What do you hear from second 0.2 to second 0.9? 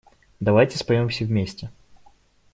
Давайте